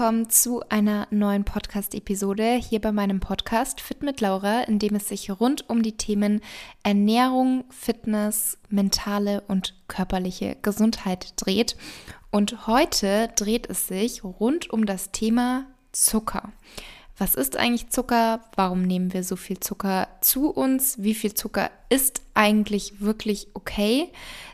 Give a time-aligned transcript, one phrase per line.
[0.00, 5.08] Willkommen zu einer neuen Podcast-Episode hier bei meinem Podcast Fit mit Laura, in dem es
[5.08, 6.40] sich rund um die Themen
[6.82, 11.76] Ernährung, Fitness, mentale und körperliche Gesundheit dreht.
[12.30, 16.50] Und heute dreht es sich rund um das Thema Zucker.
[17.20, 18.40] Was ist eigentlich Zucker?
[18.56, 21.02] Warum nehmen wir so viel Zucker zu uns?
[21.02, 24.08] Wie viel Zucker ist eigentlich wirklich okay?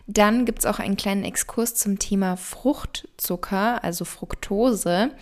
[0.09, 5.13] Dann gibt es auch einen kleinen Exkurs zum Thema Fruchtzucker, also Fructose.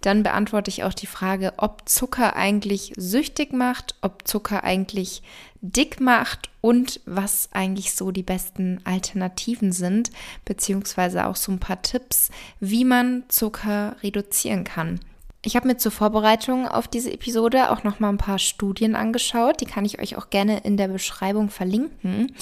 [0.00, 5.22] Dann beantworte ich auch die Frage, ob Zucker eigentlich süchtig macht, ob Zucker eigentlich
[5.60, 10.10] dick macht und was eigentlich so die besten Alternativen sind,
[10.46, 12.30] beziehungsweise auch so ein paar Tipps,
[12.60, 15.00] wie man Zucker reduzieren kann.
[15.46, 19.60] Ich habe mir zur Vorbereitung auf diese Episode auch noch mal ein paar Studien angeschaut.
[19.60, 22.34] Die kann ich euch auch gerne in der Beschreibung verlinken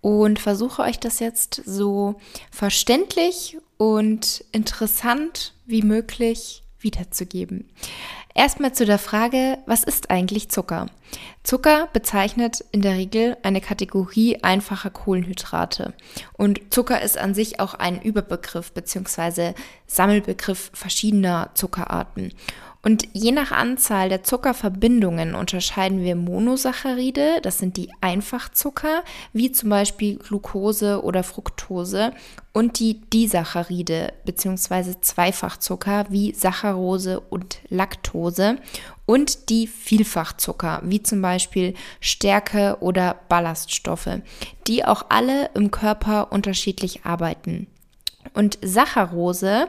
[0.00, 2.14] und versuche euch das jetzt so
[2.52, 7.68] verständlich und interessant wie möglich wiederzugeben.
[8.36, 10.86] Erstmal zu der Frage, was ist eigentlich Zucker?
[11.44, 15.94] Zucker bezeichnet in der Regel eine Kategorie einfacher Kohlenhydrate.
[16.32, 19.54] Und Zucker ist an sich auch ein Überbegriff bzw.
[19.86, 22.34] Sammelbegriff verschiedener Zuckerarten.
[22.84, 29.70] Und je nach Anzahl der Zuckerverbindungen unterscheiden wir Monosaccharide, das sind die Einfachzucker, wie zum
[29.70, 32.12] Beispiel Glucose oder Fructose,
[32.52, 35.00] und die Disaccharide bzw.
[35.00, 38.58] Zweifachzucker wie Saccharose und Laktose
[39.06, 44.20] und die Vielfachzucker wie zum Beispiel Stärke oder Ballaststoffe,
[44.66, 47.66] die auch alle im Körper unterschiedlich arbeiten.
[48.34, 49.68] Und Saccharose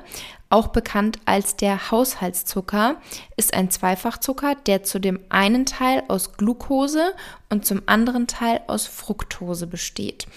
[0.55, 2.95] auch bekannt als der Haushaltszucker,
[3.35, 7.11] ist ein Zweifachzucker, der zu dem einen Teil aus Glucose
[7.49, 10.27] und zum anderen Teil aus Fructose besteht.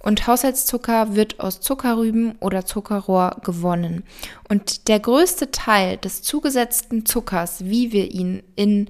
[0.00, 4.02] Und Haushaltszucker wird aus Zuckerrüben oder Zuckerrohr gewonnen.
[4.48, 8.88] Und der größte Teil des zugesetzten Zuckers, wie wir ihn in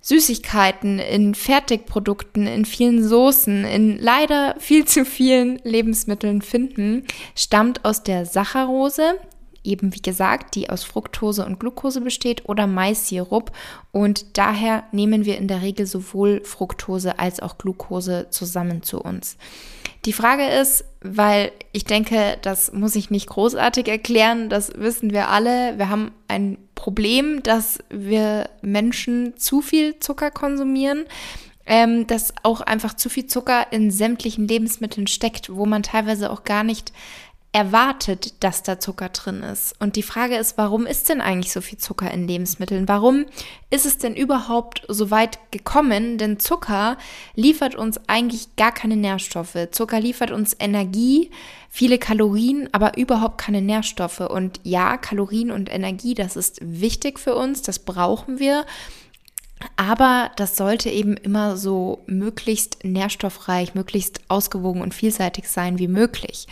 [0.00, 7.04] Süßigkeiten, in Fertigprodukten, in vielen Soßen, in leider viel zu vielen Lebensmitteln finden,
[7.36, 9.20] stammt aus der Saccharose,
[9.66, 13.52] eben wie gesagt, die aus Fructose und Glucose besteht oder Maissirup
[13.92, 19.36] und daher nehmen wir in der Regel sowohl Fructose als auch Glucose zusammen zu uns.
[20.04, 25.28] Die Frage ist, weil ich denke, das muss ich nicht großartig erklären, das wissen wir
[25.28, 25.78] alle.
[25.78, 31.06] Wir haben ein Problem, dass wir Menschen zu viel Zucker konsumieren
[31.66, 36.44] ähm, dass auch einfach zu viel Zucker in sämtlichen Lebensmitteln steckt, wo man teilweise auch
[36.44, 36.92] gar nicht
[37.56, 39.80] erwartet, dass da Zucker drin ist.
[39.80, 42.86] Und die Frage ist, warum ist denn eigentlich so viel Zucker in Lebensmitteln?
[42.86, 43.24] Warum
[43.70, 46.18] ist es denn überhaupt so weit gekommen?
[46.18, 46.98] Denn Zucker
[47.34, 49.56] liefert uns eigentlich gar keine Nährstoffe.
[49.70, 51.30] Zucker liefert uns Energie,
[51.70, 54.20] viele Kalorien, aber überhaupt keine Nährstoffe.
[54.20, 58.66] Und ja, Kalorien und Energie, das ist wichtig für uns, das brauchen wir.
[59.76, 66.46] Aber das sollte eben immer so möglichst nährstoffreich, möglichst ausgewogen und vielseitig sein wie möglich.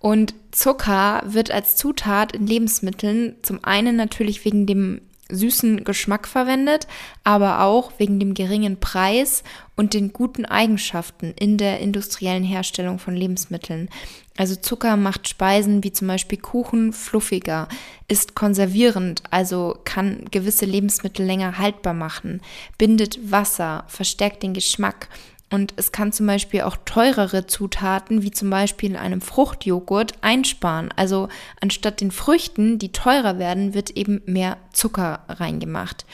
[0.00, 6.88] Und Zucker wird als Zutat in Lebensmitteln zum einen natürlich wegen dem süßen Geschmack verwendet,
[7.22, 9.44] aber auch wegen dem geringen Preis
[9.76, 13.88] und den guten Eigenschaften in der industriellen Herstellung von Lebensmitteln.
[14.36, 17.68] Also Zucker macht Speisen wie zum Beispiel Kuchen fluffiger,
[18.08, 22.40] ist konservierend, also kann gewisse Lebensmittel länger haltbar machen,
[22.78, 25.08] bindet Wasser, verstärkt den Geschmack
[25.50, 30.92] und es kann zum Beispiel auch teurere Zutaten, wie zum Beispiel in einem Fruchtjoghurt, einsparen.
[30.94, 31.28] Also
[31.60, 36.06] anstatt den Früchten, die teurer werden, wird eben mehr Zucker reingemacht.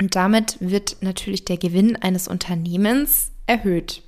[0.00, 4.02] Und damit wird natürlich der Gewinn eines Unternehmens erhöht.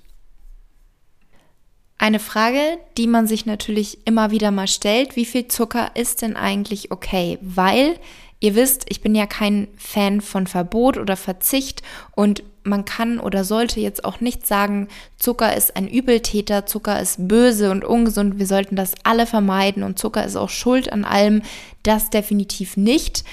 [1.99, 2.61] Eine Frage,
[2.99, 7.39] die man sich natürlich immer wieder mal stellt, wie viel Zucker ist denn eigentlich okay?
[7.41, 7.99] Weil
[8.41, 11.83] ihr wisst, ich bin ja kein Fan von Verbot oder Verzicht
[12.15, 17.29] und man kann oder sollte jetzt auch nicht sagen, Zucker ist ein Übeltäter, Zucker ist
[17.29, 21.43] böse und ungesund, wir sollten das alle vermeiden und Zucker ist auch schuld an allem.
[21.83, 23.25] Das definitiv nicht.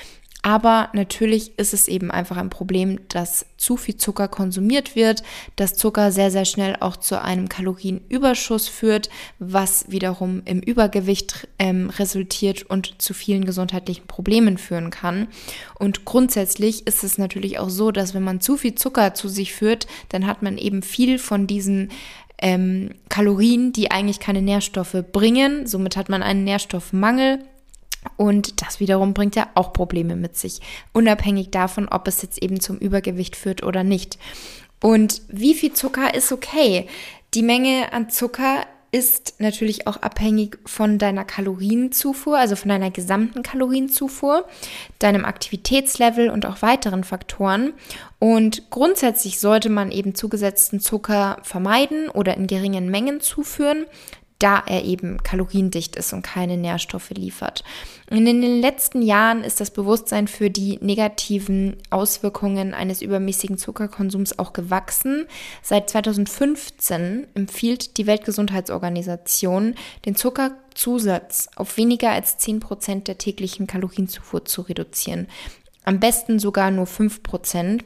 [0.45, 5.24] Aber natürlich ist es eben einfach ein Problem, dass zu viel Zucker konsumiert wird,
[5.56, 9.10] dass Zucker sehr, sehr schnell auch zu einem Kalorienüberschuss führt,
[9.40, 15.30] was wiederum im Übergewicht ähm, resultiert und zu vielen gesundheitlichen Problemen führen kann.
[15.80, 19.54] Und grundsätzlich ist es natürlich auch so, dass wenn man zu viel Zucker zu sich
[19.54, 21.89] führt, dann hat man eben viel von diesen
[22.42, 25.66] ähm, Kalorien, die eigentlich keine Nährstoffe bringen.
[25.68, 27.39] Somit hat man einen Nährstoffmangel
[28.18, 30.60] und das wiederum bringt ja auch Probleme mit sich,
[30.94, 34.18] unabhängig davon, ob es jetzt eben zum Übergewicht führt oder nicht.
[34.82, 36.88] Und wie viel Zucker ist okay?
[37.34, 43.42] Die Menge an Zucker ist natürlich auch abhängig von deiner Kalorienzufuhr, also von deiner gesamten
[43.42, 44.46] Kalorienzufuhr,
[45.00, 47.74] deinem Aktivitätslevel und auch weiteren Faktoren.
[48.20, 53.86] Und grundsätzlich sollte man eben zugesetzten Zucker vermeiden oder in geringen Mengen zuführen
[54.44, 57.63] da er eben kaloriendicht ist und keine Nährstoffe liefert.
[58.12, 64.38] Und in den letzten Jahren ist das Bewusstsein für die negativen Auswirkungen eines übermäßigen Zuckerkonsums
[64.38, 65.28] auch gewachsen.
[65.62, 69.75] Seit 2015 empfiehlt die Weltgesundheitsorganisation,
[70.06, 75.28] den Zuckerzusatz auf weniger als 10 Prozent der täglichen Kalorienzufuhr zu reduzieren.
[75.86, 77.86] Am besten sogar nur 5 Prozent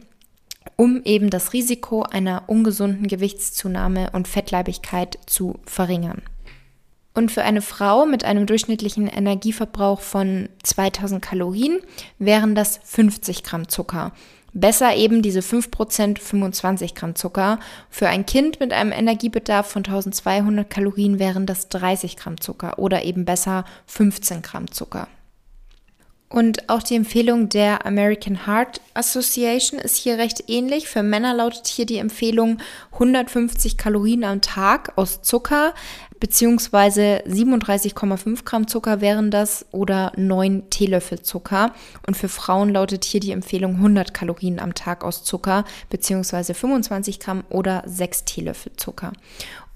[0.76, 6.22] um eben das Risiko einer ungesunden Gewichtszunahme und Fettleibigkeit zu verringern.
[7.18, 11.80] Und für eine Frau mit einem durchschnittlichen Energieverbrauch von 2000 Kalorien
[12.20, 14.12] wären das 50 Gramm Zucker.
[14.54, 17.60] Besser eben diese 5% 25 Gramm Zucker.
[17.90, 23.04] Für ein Kind mit einem Energiebedarf von 1200 Kalorien wären das 30 Gramm Zucker oder
[23.04, 25.08] eben besser 15 Gramm Zucker.
[26.30, 30.90] Und auch die Empfehlung der American Heart Association ist hier recht ähnlich.
[30.90, 32.58] Für Männer lautet hier die Empfehlung
[32.92, 35.74] 150 Kalorien am Tag aus Zucker,
[36.20, 41.74] beziehungsweise 37,5 Gramm Zucker wären das oder 9 Teelöffel Zucker.
[42.06, 47.20] Und für Frauen lautet hier die Empfehlung 100 Kalorien am Tag aus Zucker, beziehungsweise 25
[47.20, 49.14] Gramm oder 6 Teelöffel Zucker.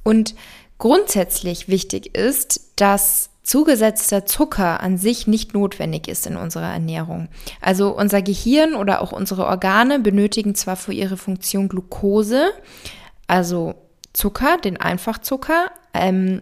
[0.03, 0.35] Und
[0.77, 7.27] grundsätzlich wichtig ist, dass zugesetzter Zucker an sich nicht notwendig ist in unserer Ernährung.
[7.59, 12.51] Also unser Gehirn oder auch unsere Organe benötigen zwar für ihre Funktion Glucose,
[13.27, 13.75] also
[14.13, 16.41] Zucker, den Einfachzucker, ähm,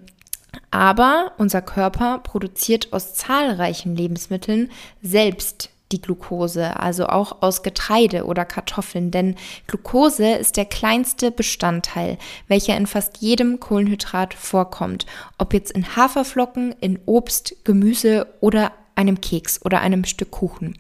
[0.72, 8.46] aber unser Körper produziert aus zahlreichen Lebensmitteln selbst die Glucose, also auch aus Getreide oder
[8.46, 9.36] Kartoffeln, denn
[9.66, 12.18] Glucose ist der kleinste Bestandteil,
[12.48, 15.08] welcher in fast jedem Kohlenhydrat vorkommt,
[15.40, 20.78] ob jetzt in Haferflocken, in Obst, Gemüse oder einem Keks oder einem Stück Kuchen.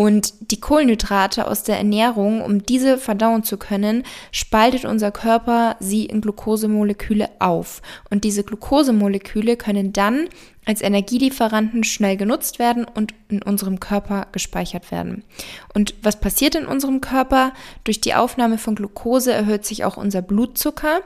[0.00, 6.06] Und die Kohlenhydrate aus der Ernährung, um diese verdauen zu können, spaltet unser Körper sie
[6.06, 7.82] in Glukosemoleküle auf.
[8.08, 10.30] Und diese Glukosemoleküle können dann
[10.64, 15.22] als Energielieferanten schnell genutzt werden und in unserem Körper gespeichert werden.
[15.72, 17.52] Und was passiert in unserem Körper?
[17.84, 21.02] Durch die Aufnahme von Glucose erhöht sich auch unser Blutzucker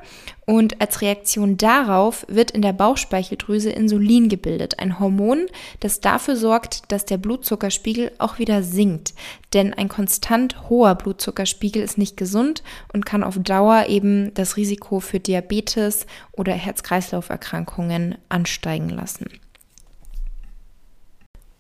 [0.46, 5.46] und als Reaktion darauf wird in der Bauchspeicheldrüse Insulin gebildet, ein Hormon,
[5.81, 9.14] das dafür sorgt, dass der Blutzuckerspiegel auch wieder sinkt.
[9.52, 12.62] Denn ein konstant hoher Blutzuckerspiegel ist nicht gesund
[12.93, 19.26] und kann auf Dauer eben das Risiko für Diabetes oder Herz-Kreislauf-Erkrankungen ansteigen lassen.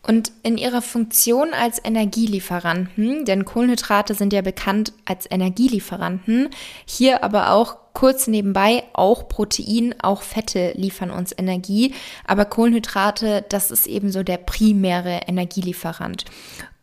[0.06, 6.50] Und in ihrer Funktion als Energielieferanten, denn Kohlenhydrate sind ja bekannt als Energielieferanten,
[6.84, 11.94] hier aber auch kurz nebenbei, auch Protein, auch Fette liefern uns Energie,
[12.26, 16.24] aber Kohlenhydrate, das ist eben so der primäre Energielieferant.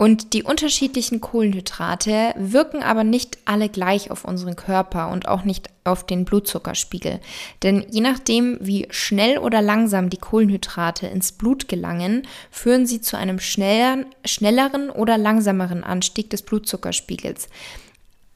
[0.01, 5.69] Und die unterschiedlichen Kohlenhydrate wirken aber nicht alle gleich auf unseren Körper und auch nicht
[5.83, 7.19] auf den Blutzuckerspiegel.
[7.62, 13.15] Denn je nachdem, wie schnell oder langsam die Kohlenhydrate ins Blut gelangen, führen sie zu
[13.15, 17.47] einem schnelleren, schnelleren oder langsameren Anstieg des Blutzuckerspiegels.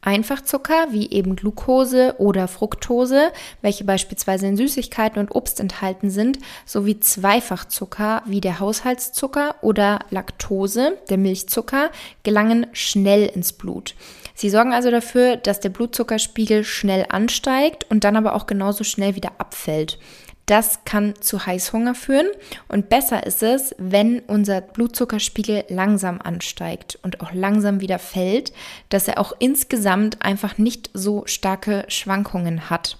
[0.05, 3.31] Einfachzucker wie eben Glucose oder Fructose,
[3.61, 10.97] welche beispielsweise in Süßigkeiten und Obst enthalten sind, sowie Zweifachzucker wie der Haushaltszucker oder Laktose,
[11.09, 11.89] der Milchzucker,
[12.23, 13.95] gelangen schnell ins Blut.
[14.35, 19.15] Sie sorgen also dafür, dass der Blutzuckerspiegel schnell ansteigt und dann aber auch genauso schnell
[19.15, 19.97] wieder abfällt.
[20.45, 22.27] Das kann zu Heißhunger führen
[22.67, 28.53] und besser ist es, wenn unser Blutzuckerspiegel langsam ansteigt und auch langsam wieder fällt,
[28.89, 32.97] dass er auch insgesamt einfach nicht so starke Schwankungen hat.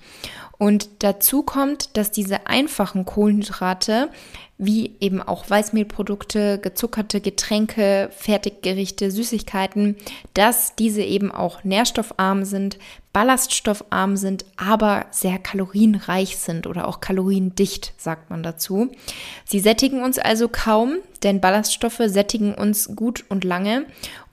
[0.58, 4.10] Und dazu kommt, dass diese einfachen Kohlenhydrate
[4.58, 9.98] wie eben auch Weißmehlprodukte, gezuckerte Getränke, Fertiggerichte, Süßigkeiten,
[10.34, 12.78] dass diese eben auch nährstoffarm sind,
[13.12, 18.92] ballaststoffarm sind, aber sehr kalorienreich sind oder auch kaloriendicht, sagt man dazu.
[19.44, 23.86] Sie sättigen uns also kaum, denn Ballaststoffe sättigen uns gut und lange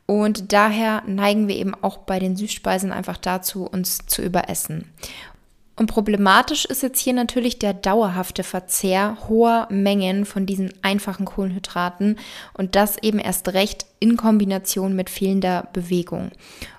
[0.06, 4.92] und daher neigen wir eben auch bei den Süßspeisen einfach dazu, uns zu überessen.
[5.82, 12.20] Und problematisch ist jetzt hier natürlich der dauerhafte Verzehr hoher Mengen von diesen einfachen Kohlenhydraten
[12.54, 16.30] und das eben erst recht in Kombination mit fehlender Bewegung.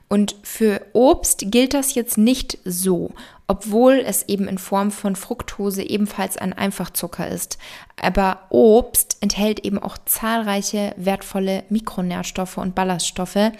[0.07, 3.11] Und für Obst gilt das jetzt nicht so,
[3.45, 7.57] obwohl es eben in Form von Fructose ebenfalls ein Einfachzucker ist.
[8.01, 13.51] Aber Obst enthält eben auch zahlreiche wertvolle Mikronährstoffe und Ballaststoffe,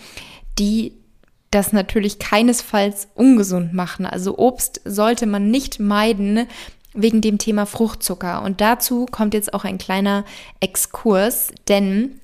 [0.57, 0.93] die
[1.53, 4.05] das natürlich keinesfalls ungesund machen.
[4.05, 6.47] Also Obst sollte man nicht meiden,
[6.93, 8.43] wegen dem Thema Fruchtzucker.
[8.43, 10.25] Und dazu kommt jetzt auch ein kleiner
[10.59, 12.19] Exkurs, denn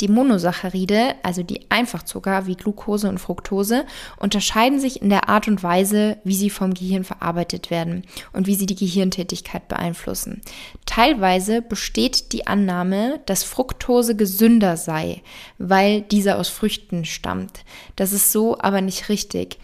[0.00, 3.84] die Monosaccharide, also die Einfachzucker wie Glucose und Fructose,
[4.18, 8.54] unterscheiden sich in der Art und Weise, wie sie vom Gehirn verarbeitet werden und wie
[8.54, 10.42] sie die Gehirntätigkeit beeinflussen.
[10.86, 15.22] Teilweise besteht die Annahme, dass Fructose gesünder sei,
[15.58, 17.64] weil diese aus Früchten stammt.
[17.96, 19.58] Das ist so aber nicht richtig.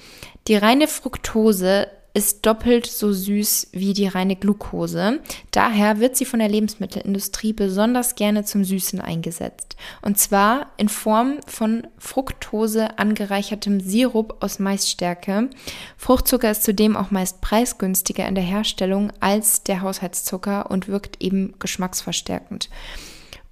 [0.49, 5.21] Die reine Fructose ist doppelt so süß wie die reine Glucose.
[5.53, 9.77] Daher wird sie von der Lebensmittelindustrie besonders gerne zum Süßen eingesetzt.
[10.03, 15.51] Und zwar in Form von Fructose angereichertem Sirup aus Maisstärke.
[15.97, 21.55] Fruchtzucker ist zudem auch meist preisgünstiger in der Herstellung als der Haushaltszucker und wirkt eben
[21.59, 22.69] geschmacksverstärkend.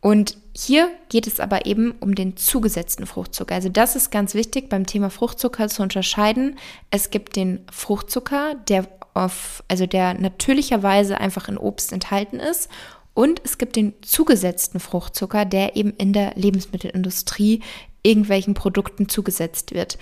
[0.00, 3.54] Und hier geht es aber eben um den zugesetzten Fruchtzucker.
[3.54, 6.56] Also das ist ganz wichtig beim Thema Fruchtzucker zu unterscheiden.
[6.90, 12.68] Es gibt den Fruchtzucker, der auf, also der natürlicherweise einfach in Obst enthalten ist.
[13.14, 17.62] Und es gibt den zugesetzten Fruchtzucker, der eben in der Lebensmittelindustrie
[18.04, 19.98] irgendwelchen Produkten zugesetzt wird.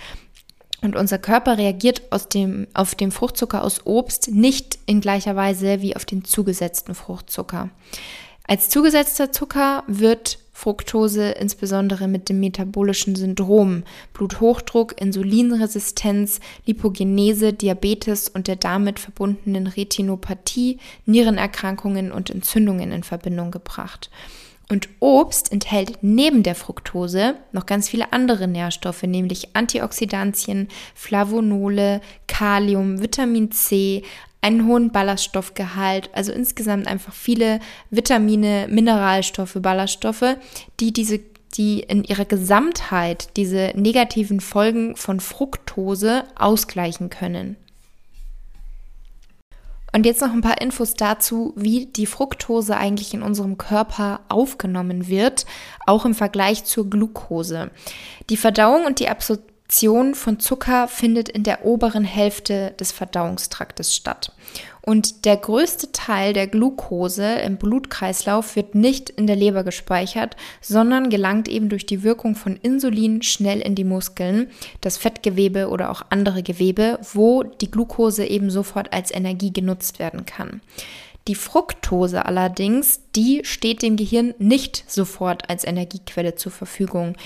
[0.81, 5.81] Und unser Körper reagiert aus dem, auf den Fruchtzucker aus Obst nicht in gleicher Weise
[5.81, 7.71] wie auf den zugesetzten Fruchtzucker.
[8.49, 18.47] Als zugesetzter Zucker wird Fructose insbesondere mit dem metabolischen Syndrom, Bluthochdruck, Insulinresistenz, Lipogenese, Diabetes und
[18.47, 24.09] der damit verbundenen Retinopathie, Nierenerkrankungen und Entzündungen in Verbindung gebracht.
[24.69, 33.01] Und Obst enthält neben der Fructose noch ganz viele andere Nährstoffe, nämlich Antioxidantien, Flavonole, Kalium,
[33.01, 34.03] Vitamin C,
[34.41, 40.37] einen hohen Ballaststoffgehalt, also insgesamt einfach viele Vitamine, Mineralstoffe, Ballaststoffe,
[40.79, 41.19] die diese
[41.53, 47.55] die in ihrer Gesamtheit diese negativen Folgen von Fructose ausgleichen können.
[49.93, 55.07] Und jetzt noch ein paar Infos dazu, wie die Fructose eigentlich in unserem Körper aufgenommen
[55.07, 55.45] wird,
[55.87, 57.71] auch im Vergleich zur Glucose.
[58.29, 63.93] Die Verdauung und die Absorption Absorption von Zucker findet in der oberen Hälfte des Verdauungstraktes
[63.93, 64.31] statt.
[64.81, 71.09] Und der größte Teil der Glucose im Blutkreislauf wird nicht in der Leber gespeichert, sondern
[71.09, 76.01] gelangt eben durch die Wirkung von Insulin schnell in die Muskeln, das Fettgewebe oder auch
[76.11, 80.61] andere Gewebe, wo die Glucose eben sofort als Energie genutzt werden kann.
[81.27, 87.17] Die Fructose allerdings, die steht dem Gehirn nicht sofort als Energiequelle zur Verfügung.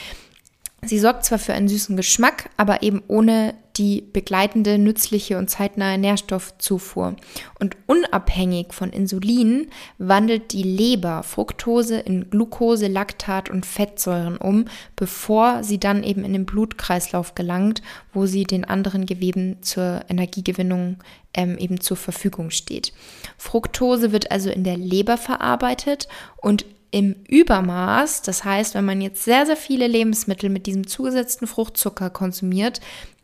[0.83, 5.97] Sie sorgt zwar für einen süßen Geschmack, aber eben ohne die begleitende, nützliche und zeitnahe
[5.97, 7.15] Nährstoffzufuhr.
[7.59, 9.69] Und unabhängig von Insulin
[9.99, 16.33] wandelt die Leber Fructose in Glucose, Laktat und Fettsäuren um, bevor sie dann eben in
[16.33, 20.97] den Blutkreislauf gelangt, wo sie den anderen Geweben zur Energiegewinnung
[21.35, 22.91] ähm, eben zur Verfügung steht.
[23.37, 26.07] Fructose wird also in der Leber verarbeitet
[26.37, 31.47] und im Übermaß, das heißt, wenn man jetzt sehr, sehr viele Lebensmittel mit diesem zugesetzten
[31.47, 32.81] Fruchtzucker konsumiert,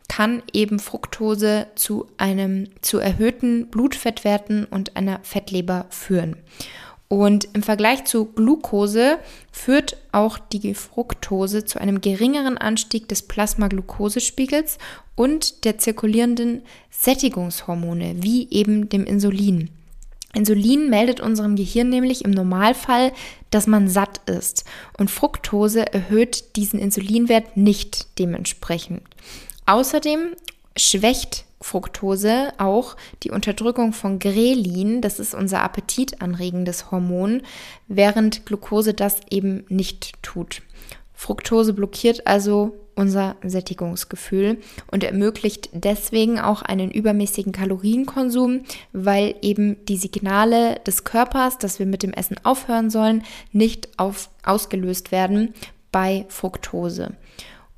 [0.08, 6.36] kann eben Fructose zu einem zu erhöhten Blutfettwerten und einer Fettleber führen.
[7.08, 9.18] Und im Vergleich zu Glucose
[9.50, 14.78] führt auch die Fructose zu einem geringeren Anstieg des Plasmaglukosespiegels
[15.14, 19.70] und der zirkulierenden Sättigungshormone, wie eben dem Insulin.
[20.34, 23.12] Insulin meldet unserem Gehirn nämlich im Normalfall,
[23.50, 24.64] dass man satt ist
[24.98, 29.02] und Fructose erhöht diesen Insulinwert nicht dementsprechend.
[29.66, 30.34] Außerdem
[30.76, 37.42] schwächt Fructose auch die Unterdrückung von Grelin, das ist unser appetitanregendes Hormon,
[37.88, 40.62] während Glucose das eben nicht tut.
[41.20, 44.58] Fructose blockiert also unser Sättigungsgefühl
[44.88, 48.60] und ermöglicht deswegen auch einen übermäßigen Kalorienkonsum,
[48.92, 54.30] weil eben die Signale des Körpers, dass wir mit dem Essen aufhören sollen, nicht auf,
[54.44, 55.54] ausgelöst werden
[55.90, 57.16] bei Fructose.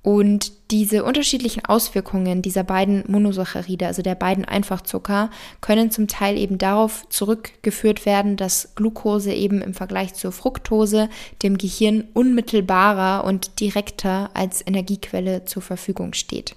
[0.03, 5.29] Und diese unterschiedlichen Auswirkungen dieser beiden Monosaccharide, also der beiden Einfachzucker,
[5.61, 11.11] können zum Teil eben darauf zurückgeführt werden, dass Glucose eben im Vergleich zur Fructose
[11.43, 16.57] dem Gehirn unmittelbarer und direkter als Energiequelle zur Verfügung steht.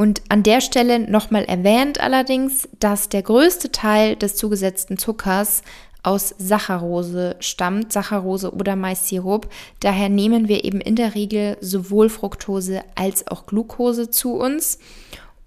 [0.00, 5.62] Und an der Stelle nochmal erwähnt allerdings, dass der größte Teil des zugesetzten Zuckers
[6.02, 9.48] aus Saccharose stammt, Saccharose oder Maissirup.
[9.80, 14.78] Daher nehmen wir eben in der Regel sowohl Fructose als auch Glucose zu uns.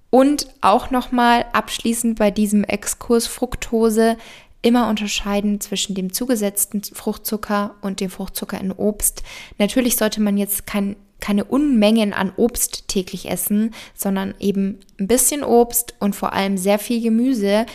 [0.09, 4.15] Und auch nochmal abschließend bei diesem Exkurs Fructose
[4.63, 9.21] immer unterscheiden zwischen dem zugesetzten Fruchtzucker und dem Fruchtzucker in Obst.
[9.59, 15.43] Natürlich sollte man jetzt kein, keine Unmengen an Obst täglich essen, sondern eben ein bisschen
[15.43, 17.65] Obst und vor allem sehr viel Gemüse,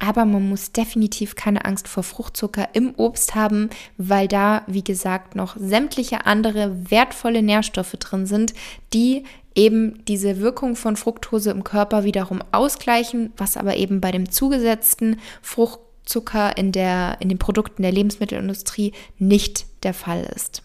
[0.00, 5.34] Aber man muss definitiv keine Angst vor Fruchtzucker im Obst haben, weil da, wie gesagt,
[5.34, 8.54] noch sämtliche andere wertvolle Nährstoffe drin sind,
[8.92, 9.24] die
[9.54, 15.18] eben diese Wirkung von Fructose im Körper wiederum ausgleichen, was aber eben bei dem zugesetzten
[15.42, 20.62] Fruchtzucker in, der, in den Produkten der Lebensmittelindustrie nicht der Fall ist.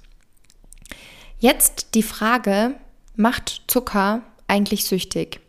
[1.39, 2.75] Jetzt die Frage,
[3.15, 5.39] macht Zucker eigentlich süchtig?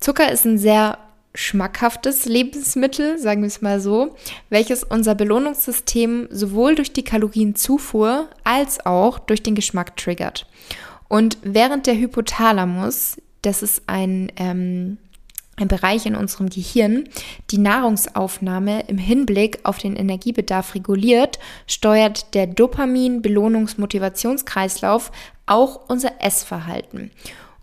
[0.00, 0.98] Zucker ist ein sehr
[1.34, 4.16] schmackhaftes Lebensmittel, sagen wir es mal so,
[4.50, 10.46] welches unser Belohnungssystem sowohl durch die Kalorienzufuhr als auch durch den Geschmack triggert.
[11.08, 14.96] Und während der Hypothalamus, das ist ein, ähm,
[15.56, 17.04] ein Bereich in unserem Gehirn,
[17.50, 25.10] die Nahrungsaufnahme im Hinblick auf den Energiebedarf reguliert, steuert der Dopamin-Belohnungs-Motivationskreislauf
[25.46, 27.10] auch unser Essverhalten.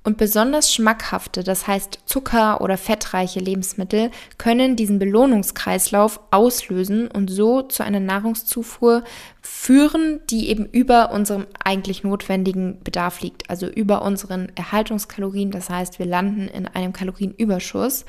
[0.05, 7.63] Und besonders schmackhafte, das heißt zucker- oder fettreiche Lebensmittel, können diesen Belohnungskreislauf auslösen und so
[7.63, 9.03] zu einer Nahrungszufuhr
[9.41, 15.49] führen, die eben über unserem eigentlich notwendigen Bedarf liegt, also über unseren Erhaltungskalorien.
[15.49, 18.05] Das heißt, wir landen in einem Kalorienüberschuss.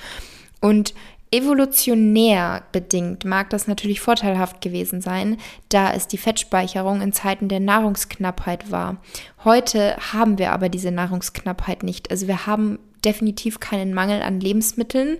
[0.60, 0.92] Und
[1.30, 7.60] Evolutionär bedingt mag das natürlich vorteilhaft gewesen sein, da es die Fettspeicherung in Zeiten der
[7.60, 8.98] Nahrungsknappheit war.
[9.44, 12.10] Heute haben wir aber diese Nahrungsknappheit nicht.
[12.10, 15.18] Also wir haben definitiv keinen Mangel an Lebensmitteln.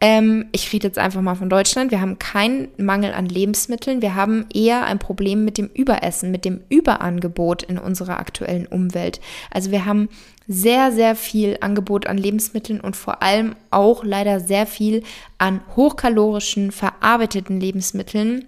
[0.00, 1.90] Ähm, ich rede jetzt einfach mal von Deutschland.
[1.90, 4.02] Wir haben keinen Mangel an Lebensmitteln.
[4.02, 9.20] Wir haben eher ein Problem mit dem Überessen, mit dem Überangebot in unserer aktuellen Umwelt.
[9.50, 10.08] Also wir haben
[10.48, 15.02] sehr, sehr viel Angebot an Lebensmitteln und vor allem auch leider sehr viel
[15.38, 18.44] an hochkalorischen, verarbeiteten Lebensmitteln,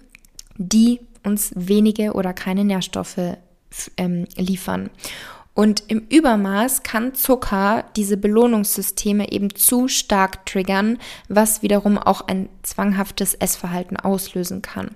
[0.57, 3.37] die uns wenige oder keine Nährstoffe
[3.97, 4.91] ähm, liefern.
[5.55, 12.49] Und im Übermaß kann Zucker diese Belohnungssysteme eben zu stark triggern, was wiederum auch ein
[12.63, 14.91] zwanghaftes Essverhalten auslösen kann.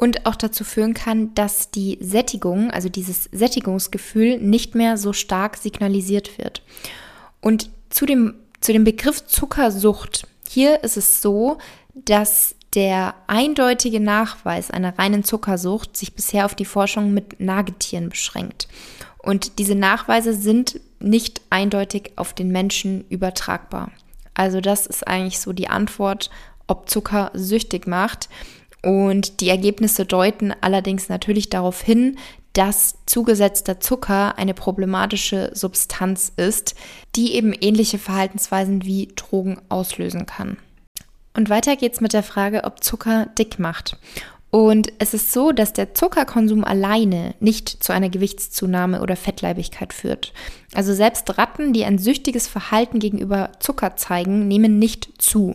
[0.00, 5.58] Und auch dazu führen kann, dass die Sättigung, also dieses Sättigungsgefühl, nicht mehr so stark
[5.58, 6.62] signalisiert wird.
[7.42, 8.32] Und zu dem,
[8.62, 11.58] zu dem Begriff Zuckersucht, hier ist es so,
[11.94, 18.68] dass der eindeutige Nachweis einer reinen Zuckersucht sich bisher auf die Forschung mit Nagetieren beschränkt.
[19.18, 23.90] Und diese Nachweise sind nicht eindeutig auf den Menschen übertragbar.
[24.32, 26.30] Also das ist eigentlich so die Antwort,
[26.66, 28.30] ob Zucker süchtig macht.
[28.82, 32.16] Und die Ergebnisse deuten allerdings natürlich darauf hin,
[32.52, 36.74] dass zugesetzter Zucker eine problematische Substanz ist,
[37.14, 40.56] die eben ähnliche Verhaltensweisen wie Drogen auslösen kann.
[41.34, 43.96] Und weiter geht's mit der Frage, ob Zucker dick macht.
[44.50, 50.32] Und es ist so, dass der Zuckerkonsum alleine nicht zu einer Gewichtszunahme oder Fettleibigkeit führt.
[50.74, 55.54] Also selbst Ratten, die ein süchtiges Verhalten gegenüber Zucker zeigen, nehmen nicht zu.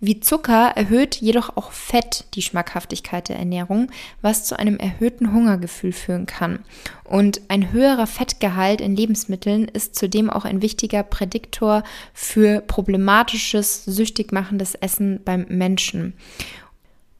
[0.00, 3.90] Wie Zucker erhöht jedoch auch Fett die Schmackhaftigkeit der Ernährung,
[4.22, 6.60] was zu einem erhöhten Hungergefühl führen kann.
[7.02, 11.82] Und ein höherer Fettgehalt in Lebensmitteln ist zudem auch ein wichtiger Prädiktor
[12.14, 16.14] für problematisches, süchtig machendes Essen beim Menschen.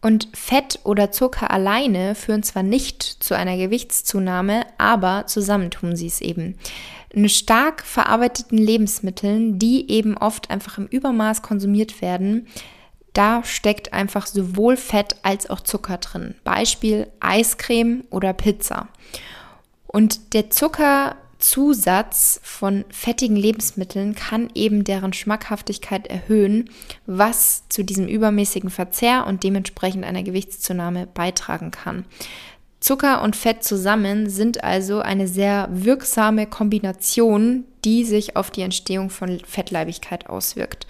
[0.00, 6.06] Und Fett oder Zucker alleine führen zwar nicht zu einer Gewichtszunahme, aber zusammen tun sie
[6.06, 6.56] es eben.
[7.10, 12.46] In stark verarbeiteten Lebensmitteln, die eben oft einfach im Übermaß konsumiert werden,
[13.12, 16.36] da steckt einfach sowohl Fett als auch Zucker drin.
[16.44, 18.88] Beispiel Eiscreme oder Pizza.
[19.88, 26.70] Und der Zucker Zusatz von fettigen Lebensmitteln kann eben deren Schmackhaftigkeit erhöhen,
[27.06, 32.04] was zu diesem übermäßigen Verzehr und dementsprechend einer Gewichtszunahme beitragen kann.
[32.80, 39.10] Zucker und Fett zusammen sind also eine sehr wirksame Kombination, die sich auf die Entstehung
[39.10, 40.86] von Fettleibigkeit auswirkt.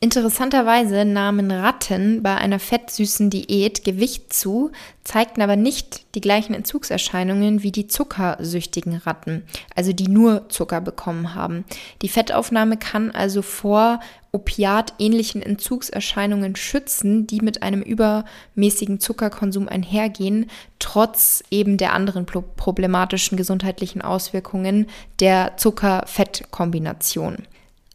[0.00, 4.70] Interessanterweise nahmen Ratten bei einer fettsüßen Diät Gewicht zu,
[5.02, 11.34] zeigten aber nicht die gleichen Entzugserscheinungen wie die zuckersüchtigen Ratten, also die nur Zucker bekommen
[11.34, 11.64] haben.
[12.02, 14.00] Die Fettaufnahme kann also vor
[14.32, 24.02] opiatähnlichen Entzugserscheinungen schützen, die mit einem übermäßigen Zuckerkonsum einhergehen, trotz eben der anderen problematischen gesundheitlichen
[24.02, 24.88] Auswirkungen
[25.20, 27.46] der Zucker-Fett-Kombination.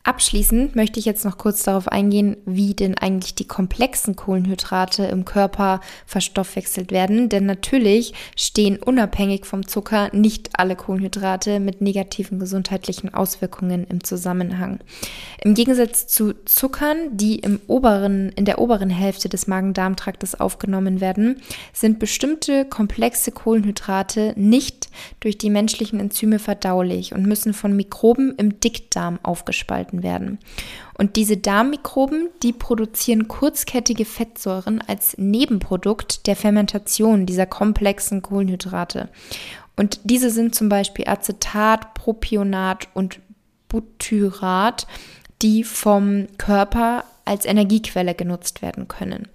[0.03, 5.25] Abschließend möchte ich jetzt noch kurz darauf eingehen, wie denn eigentlich die komplexen Kohlenhydrate im
[5.25, 7.27] Körper verstoffwechselt werden.
[7.27, 14.79] Denn natürlich stehen unabhängig vom Zucker nicht alle Kohlenhydrate mit negativen gesundheitlichen Auswirkungen im Zusammenhang.
[15.41, 21.41] Im Gegensatz zu Zuckern, die im oberen, in der oberen Hälfte des Magen-Darm-Traktes aufgenommen werden,
[21.73, 28.62] sind bestimmte komplexe Kohlenhydrate nicht durch die menschlichen Enzyme verdaulich und müssen von Mikroben im
[28.62, 30.39] Dickdarm aufgespalten gehalten werden.
[30.97, 39.10] Und diese Darmmikroben, die produzieren kurzkettige Fettsäuren als Nebenprodukt der Fermentation dieser komplexen Kohlenhydrate.
[39.75, 43.19] Und diese sind zum Beispiel Acetat, Propionat und
[43.69, 44.88] Butyrat,
[45.41, 49.27] die vom Körper als Energiequelle genutzt werden können.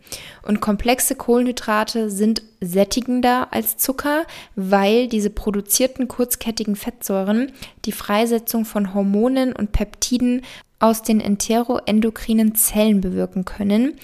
[0.43, 4.25] Und komplexe Kohlenhydrate sind sättigender als Zucker,
[4.57, 7.53] weil diese produzierten kurzkettigen Fettsäuren
[7.85, 10.43] die Freisetzung von Hormonen und Peptiden
[10.81, 13.95] aus den enteroendokrinen Zellen bewirken können,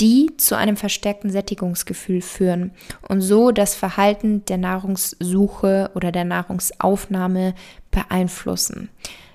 [0.00, 2.70] die zu einem verstärkten Sättigungsgefühl führen
[3.08, 7.54] und so das Verhalten der Nahrungssuche oder der Nahrungsaufnahme
[7.90, 8.88] beeinflussen.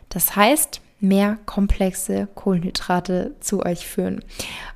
[0.10, 4.24] Das heißt, mehr komplexe Kohlenhydrate zu euch führen.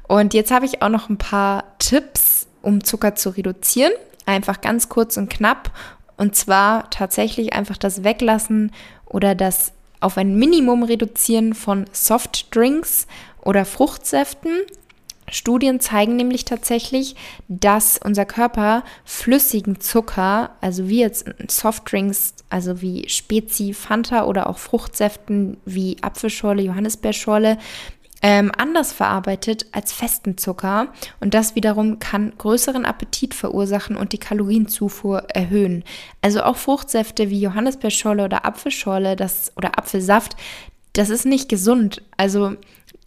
[0.07, 3.93] Und jetzt habe ich auch noch ein paar Tipps, um Zucker zu reduzieren.
[4.25, 5.71] Einfach ganz kurz und knapp.
[6.17, 8.71] Und zwar tatsächlich einfach das Weglassen
[9.05, 13.07] oder das auf ein Minimum reduzieren von Softdrinks
[13.43, 14.51] oder Fruchtsäften
[15.31, 17.15] Studien zeigen nämlich tatsächlich,
[17.47, 24.57] dass unser Körper flüssigen Zucker, also wie jetzt Softdrinks, also wie Spezi, Fanta oder auch
[24.57, 27.57] Fruchtsäften wie Apfelschorle, Johannisbeerschorle,
[28.21, 30.89] ähm, anders verarbeitet als festen Zucker
[31.21, 35.85] und das wiederum kann größeren Appetit verursachen und die Kalorienzufuhr erhöhen.
[36.21, 40.35] Also auch Fruchtsäfte wie Johannisbeerschorle oder Apfelschorle, das oder Apfelsaft,
[40.93, 42.01] das ist nicht gesund.
[42.17, 42.55] Also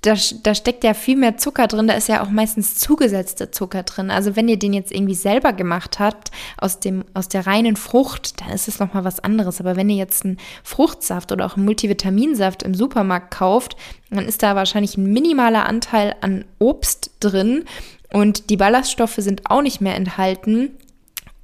[0.03, 3.85] da, da steckt ja viel mehr Zucker drin, da ist ja auch meistens zugesetzter Zucker
[3.85, 4.11] drin.
[4.11, 8.41] Also wenn ihr den jetzt irgendwie selber gemacht habt, aus, dem, aus der reinen Frucht,
[8.41, 9.61] dann ist es nochmal was anderes.
[9.61, 13.77] Aber wenn ihr jetzt einen Fruchtsaft oder auch einen Multivitaminsaft im Supermarkt kauft,
[14.11, 17.65] dann ist da wahrscheinlich ein minimaler Anteil an Obst drin
[18.13, 20.71] und die Ballaststoffe sind auch nicht mehr enthalten.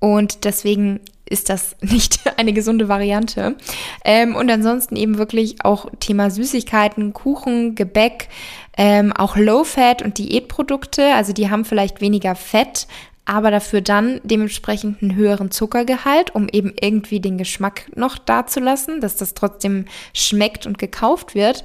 [0.01, 3.57] Und deswegen ist das nicht eine gesunde Variante.
[4.05, 8.29] Ähm, und ansonsten eben wirklich auch Thema Süßigkeiten, Kuchen, Gebäck,
[8.77, 11.15] ähm, auch Low-Fat und Diätprodukte.
[11.15, 12.87] Also die haben vielleicht weniger Fett,
[13.25, 19.17] aber dafür dann dementsprechend einen höheren Zuckergehalt, um eben irgendwie den Geschmack noch dazulassen, dass
[19.17, 21.63] das trotzdem schmeckt und gekauft wird.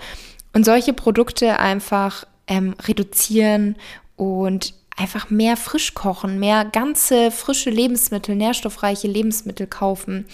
[0.54, 3.76] Und solche Produkte einfach ähm, reduzieren
[4.16, 10.26] und einfach mehr frisch kochen, mehr ganze frische Lebensmittel, nährstoffreiche Lebensmittel kaufen.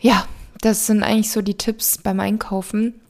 [0.00, 0.26] Ja,
[0.60, 3.00] das sind eigentlich so die Tipps beim Einkaufen.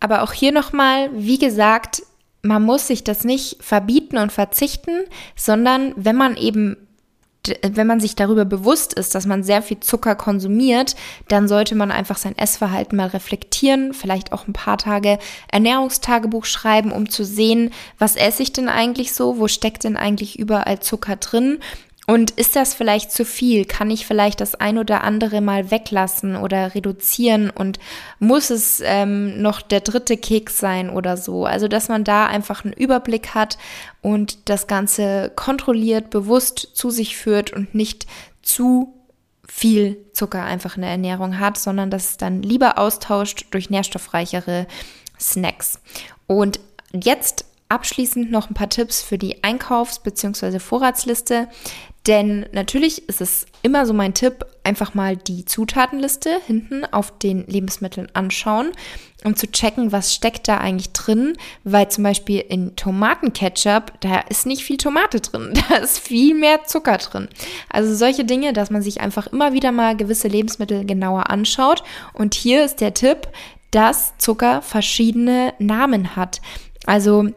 [0.00, 2.02] Aber auch hier nochmal, wie gesagt,
[2.42, 6.87] man muss sich das nicht verbieten und verzichten, sondern wenn man eben
[7.62, 10.96] wenn man sich darüber bewusst ist, dass man sehr viel Zucker konsumiert,
[11.28, 15.18] dann sollte man einfach sein Essverhalten mal reflektieren, vielleicht auch ein paar Tage
[15.50, 20.38] Ernährungstagebuch schreiben, um zu sehen, was esse ich denn eigentlich so, wo steckt denn eigentlich
[20.38, 21.60] überall Zucker drin
[22.08, 23.66] und ist das vielleicht zu viel?
[23.66, 27.50] Kann ich vielleicht das ein oder andere mal weglassen oder reduzieren?
[27.50, 27.78] Und
[28.18, 31.44] muss es ähm, noch der dritte Keks sein oder so?
[31.44, 33.58] Also, dass man da einfach einen Überblick hat
[34.00, 38.06] und das Ganze kontrolliert, bewusst zu sich führt und nicht
[38.40, 38.94] zu
[39.46, 44.66] viel Zucker einfach in der Ernährung hat, sondern dass es dann lieber austauscht durch nährstoffreichere
[45.20, 45.78] Snacks.
[46.26, 46.58] Und
[46.94, 50.58] jetzt abschließend noch ein paar Tipps für die Einkaufs- bzw.
[50.58, 51.48] Vorratsliste.
[52.08, 57.46] Denn natürlich ist es immer so mein Tipp, einfach mal die Zutatenliste hinten auf den
[57.46, 58.72] Lebensmitteln anschauen,
[59.24, 61.36] um zu checken, was steckt da eigentlich drin.
[61.64, 66.64] Weil zum Beispiel in Tomatenketchup, da ist nicht viel Tomate drin, da ist viel mehr
[66.64, 67.28] Zucker drin.
[67.68, 71.82] Also solche Dinge, dass man sich einfach immer wieder mal gewisse Lebensmittel genauer anschaut.
[72.14, 73.28] Und hier ist der Tipp,
[73.70, 76.40] dass Zucker verschiedene Namen hat.
[76.86, 77.28] Also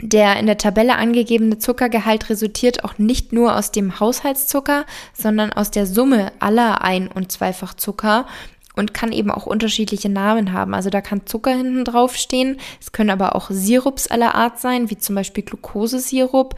[0.00, 5.70] der in der Tabelle angegebene Zuckergehalt resultiert auch nicht nur aus dem Haushaltszucker, sondern aus
[5.70, 8.26] der Summe aller Ein- und Zweifachzucker
[8.74, 10.74] und kann eben auch unterschiedliche Namen haben.
[10.74, 12.58] Also da kann Zucker hinten drauf stehen.
[12.80, 16.54] Es können aber auch Sirups aller Art sein, wie zum Beispiel Glukosesirup.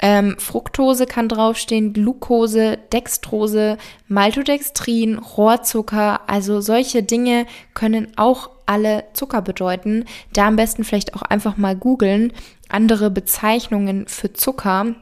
[0.00, 6.20] Ähm, Fructose kann draufstehen, Glucose, Dextrose, Maltodextrin, Rohrzucker.
[6.28, 10.04] Also solche Dinge können auch alle Zucker bedeuten.
[10.32, 12.32] Da am besten vielleicht auch einfach mal googeln,
[12.68, 14.94] andere Bezeichnungen für Zucker,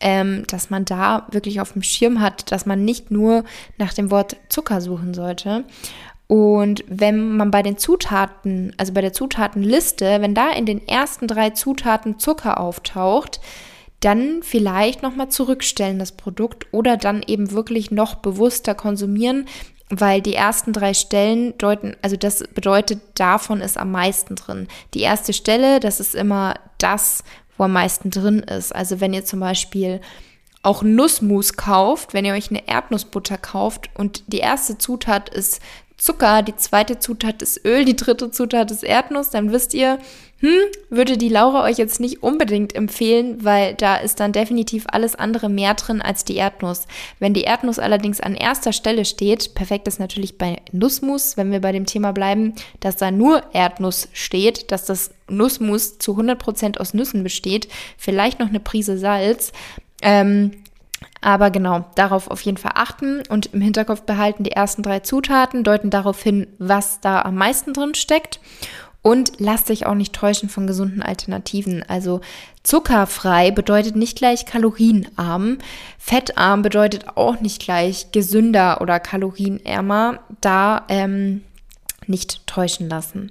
[0.00, 3.44] ähm, dass man da wirklich auf dem Schirm hat, dass man nicht nur
[3.78, 5.64] nach dem Wort Zucker suchen sollte.
[6.28, 11.26] Und wenn man bei den Zutaten, also bei der Zutatenliste, wenn da in den ersten
[11.26, 13.40] drei Zutaten Zucker auftaucht,
[14.00, 19.46] dann vielleicht nochmal zurückstellen das Produkt oder dann eben wirklich noch bewusster konsumieren,
[19.90, 24.68] weil die ersten drei Stellen deuten, also das bedeutet, davon ist am meisten drin.
[24.94, 27.24] Die erste Stelle, das ist immer das,
[27.58, 28.74] wo am meisten drin ist.
[28.74, 30.00] Also wenn ihr zum Beispiel
[30.62, 35.60] auch Nussmus kauft, wenn ihr euch eine Erdnussbutter kauft und die erste Zutat ist
[35.96, 39.98] Zucker, die zweite Zutat ist Öl, die dritte Zutat ist Erdnuss, dann wisst ihr,
[40.40, 40.48] hm,
[40.88, 45.50] würde die Laura euch jetzt nicht unbedingt empfehlen, weil da ist dann definitiv alles andere
[45.50, 46.86] mehr drin als die Erdnuss.
[47.18, 51.60] Wenn die Erdnuss allerdings an erster Stelle steht, perfekt ist natürlich bei Nussmus, wenn wir
[51.60, 56.94] bei dem Thema bleiben, dass da nur Erdnuss steht, dass das Nussmus zu 100% aus
[56.94, 59.52] Nüssen besteht, vielleicht noch eine Prise Salz.
[60.00, 60.52] Ähm,
[61.20, 65.64] aber genau, darauf auf jeden Fall achten und im Hinterkopf behalten, die ersten drei Zutaten
[65.64, 68.40] deuten darauf hin, was da am meisten drin steckt.
[69.02, 71.82] Und lasst sich auch nicht täuschen von gesunden Alternativen.
[71.88, 72.20] Also
[72.62, 75.58] zuckerfrei bedeutet nicht gleich kalorienarm.
[75.98, 80.20] Fettarm bedeutet auch nicht gleich gesünder oder kalorienärmer.
[80.42, 81.42] Da ähm,
[82.06, 83.30] nicht täuschen lassen.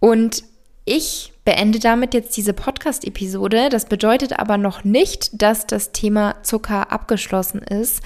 [0.00, 0.44] Und
[0.86, 3.68] ich beende damit jetzt diese Podcast-Episode.
[3.68, 8.02] Das bedeutet aber noch nicht, dass das Thema Zucker abgeschlossen ist,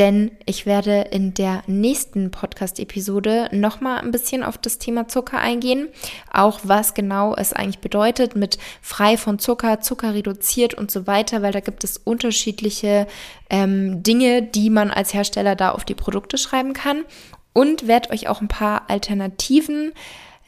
[0.00, 5.88] denn ich werde in der nächsten Podcast-Episode nochmal ein bisschen auf das Thema Zucker eingehen.
[6.32, 11.42] Auch was genau es eigentlich bedeutet mit frei von Zucker, Zucker reduziert und so weiter,
[11.42, 13.06] weil da gibt es unterschiedliche
[13.50, 17.04] ähm, Dinge, die man als Hersteller da auf die Produkte schreiben kann.
[17.52, 19.92] Und werde euch auch ein paar Alternativen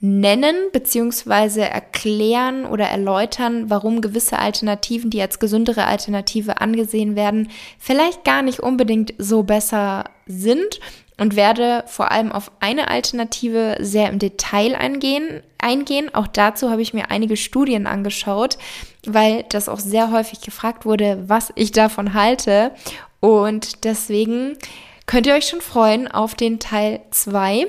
[0.05, 1.61] nennen bzw.
[1.61, 8.59] erklären oder erläutern, warum gewisse Alternativen, die als gesündere Alternative angesehen werden, vielleicht gar nicht
[8.59, 10.81] unbedingt so besser sind
[11.19, 15.41] und werde vor allem auf eine Alternative sehr im Detail eingehen.
[15.59, 16.13] eingehen.
[16.13, 18.59] Auch dazu habe ich mir einige Studien angeschaut,
[19.07, 22.73] weil das auch sehr häufig gefragt wurde, was ich davon halte.
[23.21, 24.59] Und deswegen
[25.07, 27.69] könnt ihr euch schon freuen auf den Teil 2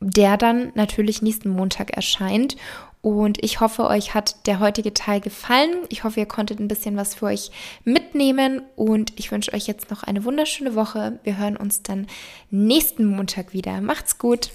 [0.00, 2.56] der dann natürlich nächsten Montag erscheint.
[3.02, 5.70] Und ich hoffe, euch hat der heutige Teil gefallen.
[5.90, 7.52] Ich hoffe, ihr konntet ein bisschen was für euch
[7.84, 8.62] mitnehmen.
[8.74, 11.20] Und ich wünsche euch jetzt noch eine wunderschöne Woche.
[11.22, 12.08] Wir hören uns dann
[12.50, 13.80] nächsten Montag wieder.
[13.80, 14.50] Macht's gut.